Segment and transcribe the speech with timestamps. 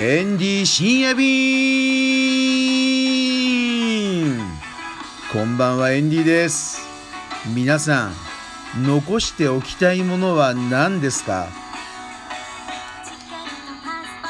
[0.00, 1.26] エンディ深夜便
[5.32, 6.86] こんばんはエンディです。
[7.52, 8.12] 皆さ
[8.76, 11.48] ん残しておきたいものは何ですか？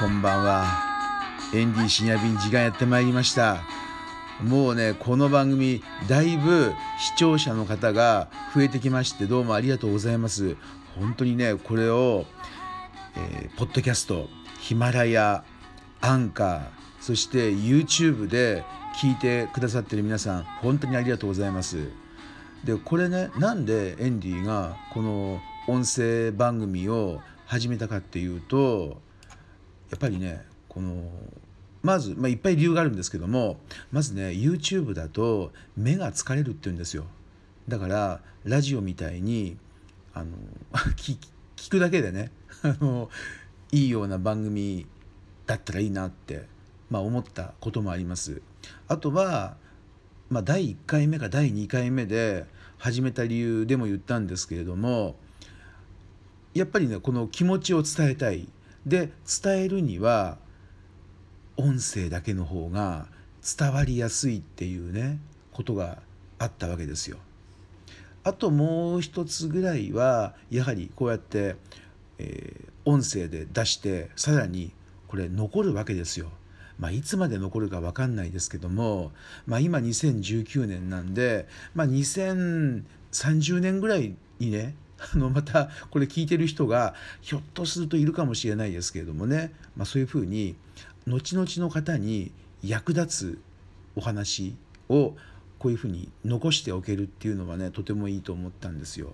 [0.00, 0.66] こんばんは。
[1.54, 3.62] エンディ深夜便時間やってまいりました。
[4.42, 10.56] もうねこの番組だいぶ視聴者の方が増えてきましてどうもありがとうございます。
[10.98, 12.24] 本当にねこれを、
[13.14, 15.44] えー、ポッドキャストヒマラヤ
[16.02, 16.62] アンカー
[17.00, 18.64] そして YouTube で
[19.00, 21.88] 聞いてくださってる皆さん本当にありがとうございます。
[22.64, 29.00] でこれねなんでエンディがこの音声番組を始めたかっていうと
[29.90, 31.10] やっぱりねこの
[31.82, 33.58] まず、まあ、いっぱい理由があるんですけども
[33.90, 37.04] まずね YouTube だと目が疲れるって言うんですよ。
[37.68, 39.56] だからラジオみたいに
[40.14, 40.30] あの
[40.96, 42.30] 聞くだけでね
[42.62, 43.08] あの
[43.70, 44.86] いいような番組
[45.46, 46.46] だったらいいなって、
[46.90, 48.42] まあ、思ったこともあります。
[48.88, 49.56] あとは、
[50.30, 52.46] まあ、第1回目か第2回目で
[52.78, 55.14] 始めた理由でも言ったんですけれども
[56.54, 58.48] やっぱりねこの気持ちを伝えたい
[58.86, 59.12] で
[59.42, 60.38] 伝えるには
[61.56, 63.06] 音声だけの方が
[63.58, 65.20] 伝わりやすいっていうね
[65.52, 66.02] ことが
[66.38, 67.18] あったわけですよ。
[68.24, 71.56] あともう一つぐらいはやはりこうやって、
[72.18, 74.72] えー、音声で出してさらに
[75.12, 76.30] これ残るわけですよ。
[76.78, 79.12] まあ、いつまで残るか分かんないですけども、
[79.44, 84.74] まあ、今2019年なんで、まあ、2030年ぐらいにね
[85.14, 90.56] あのまたこれ聞いてる人がひょっとするといるかもしれないですけれどもね、まあ、そういうふうに
[91.06, 92.32] 後々の方に
[92.64, 93.38] 役立つ
[93.96, 94.54] お話
[94.88, 95.14] を
[95.58, 99.12] こういうふうに残しておけるっていうのはねとてもいいと思ったんですよ。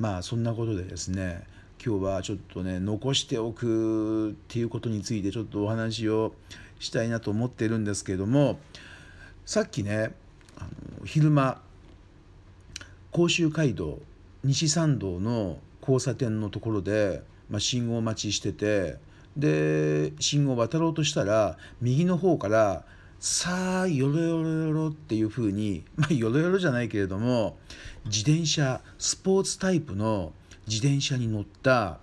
[0.00, 1.44] まあそんなことでですね
[1.84, 6.32] 今日はちょっとね残しておくっていうことについてちょっとお話を
[6.80, 8.58] したいなと思ってるんですけども
[9.44, 10.14] さっきね
[10.56, 11.60] あの昼間
[13.10, 13.98] 甲州街道
[14.44, 18.96] 西参道の交差点のところで、まあ、信号待ちしてて
[19.36, 22.86] で信号渡ろうとしたら右の方から
[23.20, 27.58] 「さあよろよろよろ」っていうふうにまあよろよろじゃないけれども
[28.06, 30.32] 自転車スポーツタイプの
[30.66, 31.98] 自転車に乗った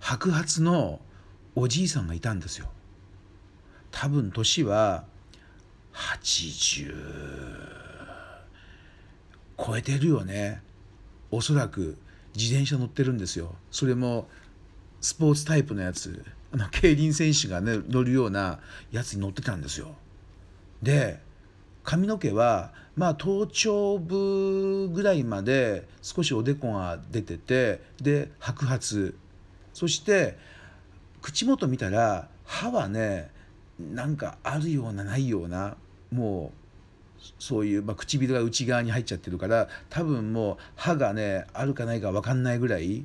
[0.00, 1.00] 白髪の
[1.54, 2.68] おじいさんがいたんですよ。
[3.90, 5.04] 多分年は
[5.92, 6.94] 80
[9.58, 10.62] 超えてるよね。
[11.30, 11.96] おそらく
[12.34, 13.54] 自転車乗ってるんですよ。
[13.70, 14.28] それも
[15.00, 16.24] スポーツタイプのやつ。
[16.52, 19.94] あの競輪選手がね乗るようなやつに乗ってたんですよ。
[20.82, 21.20] で
[21.84, 29.14] 髪の毛はまあ頭頂部ぐらいまで少しおでこが出ててで白髪
[29.72, 30.36] そして
[31.20, 33.30] 口元見たら歯はね
[33.78, 35.76] なんかあるようなないような
[36.10, 36.62] もう
[37.38, 43.04] そういう、まあ、唇が内側に入っちゃってるから多分もう歯がねあるかないか分かんないぐらい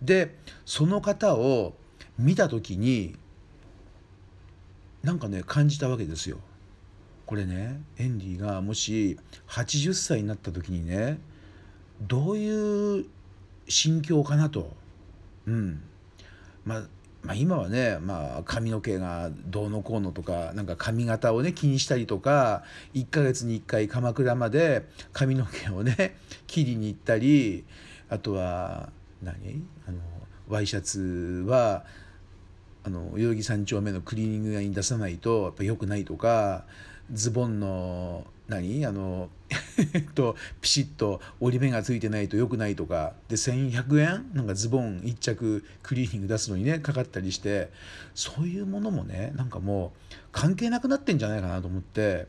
[0.00, 1.74] でその方を
[2.18, 3.16] 見た時に
[5.02, 6.38] なんかね感じたわけですよ。
[7.28, 9.18] これねエンディがもし
[9.48, 11.18] 80歳になった時にね
[12.00, 13.04] どういう
[13.68, 14.72] 心境かなと。
[15.46, 15.82] うん
[16.64, 16.82] まあ
[17.22, 22.62] まあ、今はね、まあ、髪の毛がどうのこうのとかなんか髪型をね気にしたりとか
[22.94, 26.16] 1ヶ月に1回鎌倉まで髪の毛をね
[26.46, 27.66] 切りに行ったり
[28.08, 28.90] あとは
[29.22, 29.62] 何？
[29.86, 29.98] あの
[30.48, 31.84] ワイシャツは
[32.84, 36.64] あの代々木三丁目のクリーニング屋に出さないとやっぱ良くないとか
[37.12, 38.84] ズボンの何？
[38.86, 39.30] あの
[40.14, 43.14] とピシッと折り目がついてないと良くないとか。
[43.28, 44.30] で1100円？
[44.34, 47.70] なんかズボン1着クリーニング出すのにねかかったりして。
[48.14, 52.26] そういうものもねなんかもう関係なくなってんじゃないかなと思って。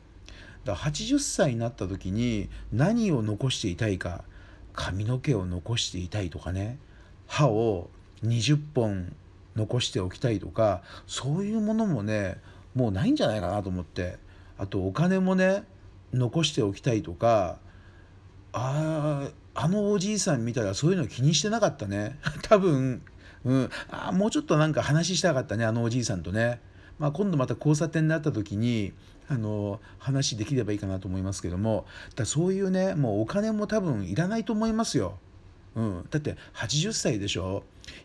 [0.64, 4.24] だ80歳になった時に何を残していたいか？
[4.72, 6.78] 髪の毛を残していたいとかね。
[7.26, 7.90] 歯を
[8.24, 9.14] 20本
[9.56, 10.82] 残しておきたいとか。
[11.06, 12.38] そういうものもね
[12.74, 14.18] もうないんじゃないかなと思って。
[14.60, 15.64] あとお金もね
[16.12, 17.58] 残しておきたいとか
[18.52, 22.18] ああのおじいさん見たらそういうの気にしてなかったね。
[22.42, 23.00] 多分、
[23.44, 26.60] うん、あもうちょっとなんか話したかったねあのおじいさんとね、
[26.98, 28.92] まあ、今度また交差点になった時に
[29.28, 31.86] あの話できればいいかなと思いますけども。
[32.14, 35.18] だそういうねもうお金も多分いらないと思いますよ。
[35.74, 37.62] うん、だって80歳でしょ？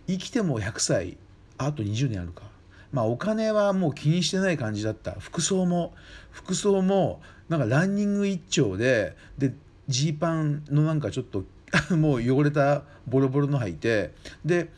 [0.08, 1.18] 生きても100歳。
[1.58, 2.55] あと20年あるか。
[2.92, 5.12] まあお金はもう気にしてない感じだった。
[5.20, 5.94] 服装も
[6.32, 9.54] 服装もなんかランニング一丁でで
[9.88, 11.46] ジーパンのなんかちょっと
[11.96, 14.72] もう汚れたボロボロの履いてで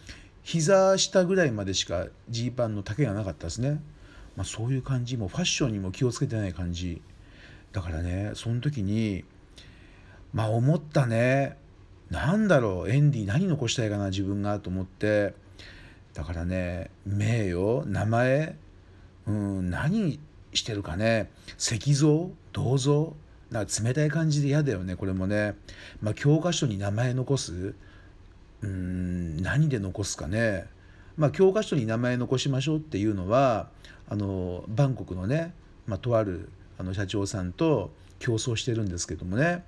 [0.43, 3.81] 膝下ぐらいまでしかジーパンの丈がなかったですね。
[4.35, 7.01] まあ、そういう感じもファッションにも気をつけてない感じ。
[7.71, 9.25] だからねその時に
[10.33, 11.57] まあ思ったね。
[12.09, 15.33] なんだろうエンディ何残したいかな自分がと思って。
[16.17, 18.55] だからね名誉名前
[19.27, 20.19] うん何
[20.51, 21.29] してるかね
[21.59, 23.13] 石像銅像
[23.51, 25.53] なんか冷たい感じで嫌だよねこれもね、
[26.01, 27.75] まあ、教科書に名前残す
[28.61, 30.65] うん何で残すかね。
[31.15, 33.69] まあ教科書に名前残しましょうっていうのは
[34.09, 35.53] あのバンコクのね、
[35.85, 36.49] まあ、とある
[36.79, 39.63] あの社長さんと競争してるんですけどもね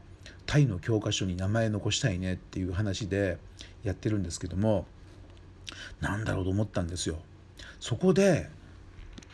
[0.48, 3.38] タイの教科書に名前残したいねっていう話で
[3.84, 4.88] やってるんですけども
[6.02, 7.18] なんだろうと思ったんですよ。
[7.80, 8.50] そこで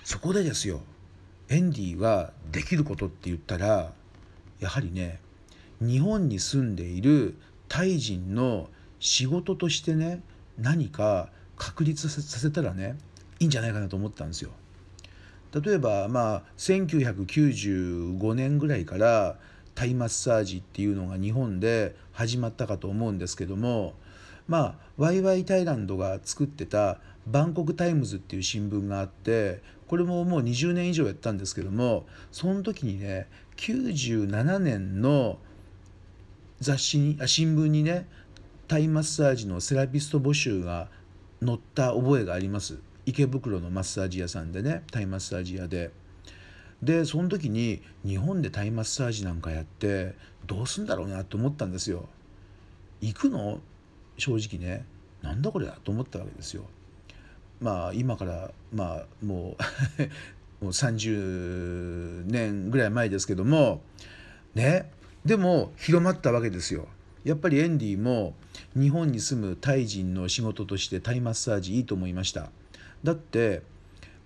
[0.04, 0.82] そこでですよ
[1.50, 3.92] エンディはできることって言ったら
[4.60, 5.20] やはりね
[5.82, 7.36] 日本に住んでいる
[7.68, 10.22] タイ人の仕事としてね
[10.58, 12.98] 何か確立させたらね
[13.40, 14.52] いいんじゃないかなと思ったんですよ。
[15.54, 19.38] 例えばまあ1995年ぐらいから
[19.74, 23.94] タイマッサージっていうのが日本で始まったかと思うんですけども
[24.48, 33.28] まあワイワイタイランドが作ってたバンコクタイムズっていう新聞があってこれももう20年以上やったんですけどもその時にね
[33.58, 35.38] 97年の
[36.60, 38.08] 雑誌にあ新聞にね
[38.68, 40.90] タイマッサージのセラピスト募集が
[41.44, 45.92] 載った覚えがあります池袋のマッサージ屋さんでねタイマッサージ屋で。
[46.84, 50.14] でその時に日本でタイマッサージなんかやって
[50.46, 52.08] どうすんだろうなと思ったんですよ。
[53.02, 53.60] 行くの？
[54.18, 54.86] 正直ね
[55.22, 56.66] なんだこれだと思ったわけですよ。
[57.62, 59.58] まあ今からまあも
[60.62, 63.82] う もう30年ぐらい前ですけども
[64.54, 64.92] ね
[65.26, 66.88] でも広まったわけですよ。
[67.24, 68.36] やっぱりエンディも
[68.76, 72.52] 日本に住むタイ人の仕事としてタイマッサージいいと思いました。
[73.04, 73.64] だって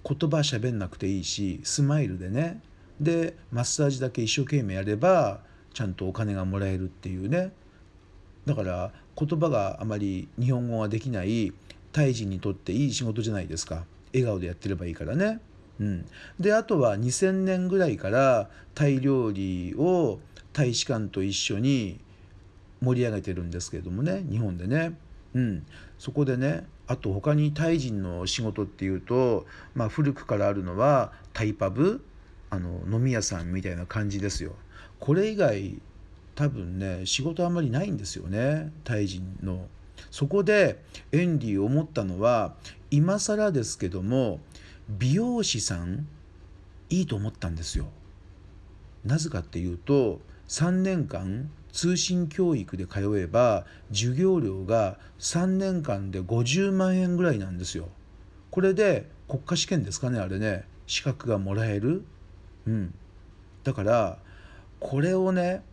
[0.03, 2.61] 言葉喋んなくていいしスマイルでね
[2.99, 5.41] でマッサージだけ一生懸命やれば
[5.73, 7.51] ちゃんとお金がもらえるっていうね
[8.45, 11.51] だから言葉があまり日本語ができない
[11.91, 13.83] タイ人にとっていい仕事じゃないですか
[14.13, 15.39] 笑顔でやってればいいからね。
[15.79, 16.05] うん、
[16.39, 20.19] であとは2000年ぐらいからタイ料理を
[20.51, 21.99] 大使館と一緒に
[22.81, 24.97] 盛り上げてるんですけれどもね日本でね。
[25.33, 25.65] うん、
[25.97, 29.45] そこでねあと他にタイ人の仕事っていうと、
[29.75, 32.03] まあ、古くからあるのはタイパブ
[32.49, 34.53] あの飲み屋さんみたいな感じですよ。
[34.99, 35.79] これ以外
[36.39, 39.67] 多分ね仕事あんまりないんですよねタイ人の。
[40.09, 40.81] そこで
[41.11, 42.55] エンディ思ったのは
[42.89, 44.39] 今更ですけども
[44.87, 46.07] 美容師さん
[46.89, 47.87] いいと思ったんですよ。
[49.03, 57.89] なぜかっていうと3年間通信教育で通えば授業料が3年間で50万円ぐらいなんですよ。
[58.49, 62.05] これで国家試験ですかねあれね資格がもらえる。
[62.65, 62.93] うん。
[63.65, 64.19] だから
[64.79, 65.63] これをね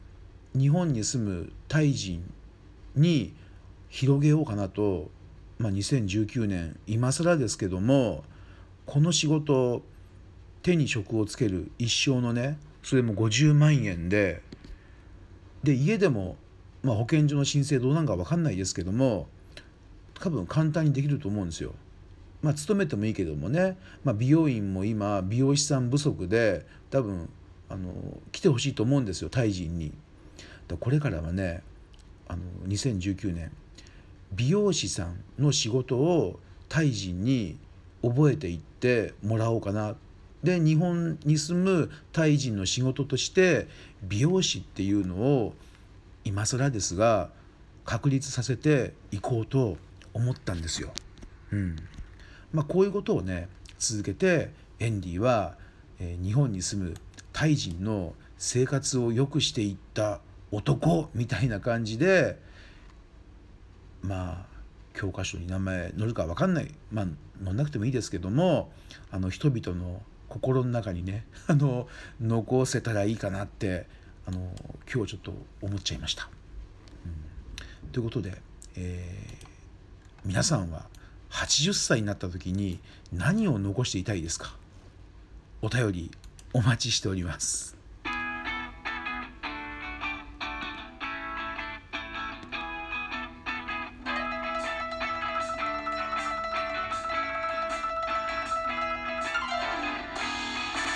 [0.57, 2.23] 日本に住むタイ人
[2.95, 3.35] に
[3.89, 5.11] 広げようかなと、
[5.59, 8.25] まあ、2019年今更ですけども
[8.87, 9.83] この仕事
[10.63, 14.43] 手に職をつける一生のねそれも50万円で
[15.63, 16.37] で家でも、
[16.83, 19.27] まあ、保健所の申請どうなんか分かんないですけども
[20.15, 21.75] 多分簡単にできると思うんですよ。
[22.43, 27.29] まあ、勤めてもいいけどもね、まあ、美容院も今美容師さん不足で多分
[27.69, 27.93] あの
[28.31, 29.93] 来てほしいと思うんですよタイ人に。
[30.69, 31.63] だこれからはね
[32.29, 33.53] あの2019年
[34.33, 37.59] 美容師さんの仕事をタイ人に
[38.03, 39.97] 覚えていってもらおうかな
[40.43, 43.67] で日本に住むタイ人の仕事として
[44.03, 45.55] 美容師っていうのを
[46.25, 47.31] 今更ですが
[47.85, 49.77] 確立させていこうと
[50.13, 50.93] 思ったんですよ。
[51.53, 51.77] うん
[52.53, 55.57] まあ、こういうことをね続けてエンディは、
[56.01, 56.95] えー、日本に住む
[57.33, 60.21] タイ人の生活を良くしていった
[60.51, 62.39] 男みたいな感じで
[64.03, 64.57] まあ
[64.95, 67.07] 教科書に名前載るか分かんないまあ
[67.45, 68.71] 載んなくてもいいですけども
[69.11, 71.89] あの人々の心の中にね あの
[72.21, 73.87] 残せたらいいかなって
[74.27, 74.53] あの
[74.93, 76.29] 今日ちょっと思っちゃいました。
[77.85, 78.41] うん、ということで、
[78.75, 79.47] えー、
[80.25, 80.89] 皆さんは
[81.31, 82.81] 80歳になった時に
[83.13, 84.57] 何を残していたいですか？
[85.63, 86.11] お便り
[86.53, 87.76] お待ちしております。